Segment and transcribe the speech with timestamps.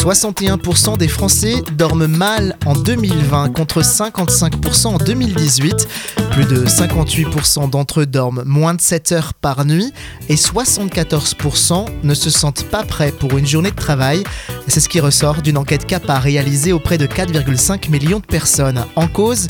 [0.00, 5.88] 61% des Français dorment mal en 2020 contre 55% en 2018.
[6.30, 9.92] Plus de 58% d'entre eux dorment moins de 7 heures par nuit
[10.30, 14.24] et 74% ne se sentent pas prêts pour une journée de travail.
[14.68, 18.82] C'est ce qui ressort d'une enquête CAPA réalisée auprès de 4,5 millions de personnes.
[18.96, 19.48] En cause,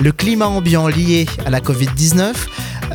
[0.00, 2.32] le climat ambiant lié à la Covid-19,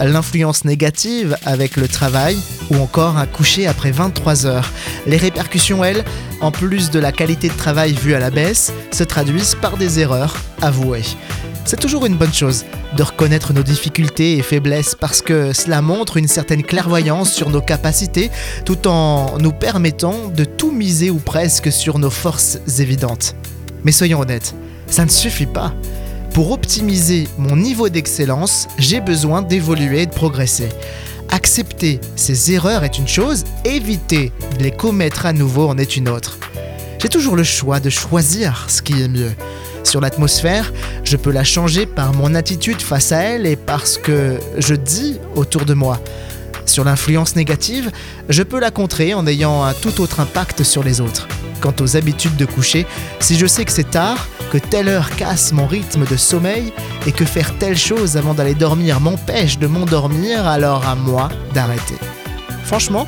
[0.04, 2.38] l'influence négative avec le travail
[2.70, 4.70] ou encore un coucher après 23 heures.
[5.08, 6.04] Les répercussions, elles,
[6.42, 10.00] en plus de la qualité de travail vue à la baisse, se traduisent par des
[10.00, 11.04] erreurs avouées.
[11.66, 16.18] C'est toujours une bonne chose de reconnaître nos difficultés et faiblesses parce que cela montre
[16.18, 18.30] une certaine clairvoyance sur nos capacités
[18.66, 23.36] tout en nous permettant de tout miser ou presque sur nos forces évidentes.
[23.84, 24.54] Mais soyons honnêtes,
[24.88, 25.74] ça ne suffit pas.
[26.36, 30.68] Pour optimiser mon niveau d'excellence, j'ai besoin d'évoluer et de progresser.
[31.30, 36.10] Accepter ces erreurs est une chose, éviter de les commettre à nouveau en est une
[36.10, 36.38] autre.
[37.02, 39.32] J'ai toujours le choix de choisir ce qui est mieux.
[39.86, 40.74] Sur l'atmosphère,
[41.06, 44.76] je peux la changer par mon attitude face à elle et par ce que je
[44.76, 46.02] dis autour de moi.
[46.66, 47.92] Sur l'influence négative,
[48.28, 51.30] je peux la contrer en ayant un tout autre impact sur les autres.
[51.62, 52.86] Quant aux habitudes de coucher,
[53.22, 56.72] si je sais que c'est tard, que telle heure casse mon rythme de sommeil
[57.06, 61.96] et que faire telle chose avant d'aller dormir m'empêche de m'endormir, alors à moi d'arrêter.
[62.64, 63.08] Franchement,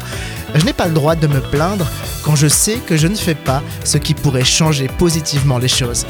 [0.56, 1.88] je n'ai pas le droit de me plaindre
[2.24, 6.06] quand je sais que je ne fais pas ce qui pourrait changer positivement les choses.